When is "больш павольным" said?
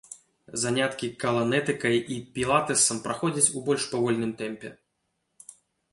3.71-4.31